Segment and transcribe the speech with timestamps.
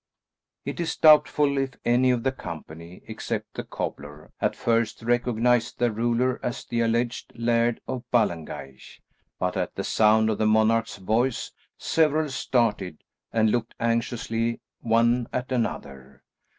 [0.65, 5.91] It is doubtful if any of the company, except the cobbler, at first recognised their
[5.91, 8.99] ruler as the alleged Laird of Ballengeich;
[9.37, 15.51] but at the sound of the monarch's voice several started and looked anxiously one at
[15.51, 16.23] another.